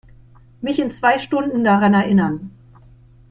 Mich 0.63 0.79
in 0.79 0.89
zwei 0.89 1.19
Stunden 1.19 1.63
daran 1.63 1.93
erinnern. 1.93 2.49